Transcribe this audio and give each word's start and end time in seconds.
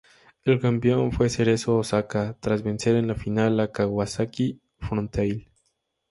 El 0.45 0.59
campeón 0.59 1.11
fue 1.11 1.29
Cerezo 1.29 1.77
Osaka, 1.77 2.35
tras 2.39 2.63
vencer 2.63 2.95
en 2.95 3.05
la 3.05 3.13
final 3.13 3.59
a 3.59 3.71
Kawasaki 3.71 4.59
Frontale. 4.79 5.51